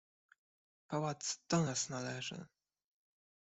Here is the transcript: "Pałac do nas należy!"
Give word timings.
"Pałac 0.87 1.39
do 1.49 1.61
nas 1.63 1.89
należy!" 1.89 2.45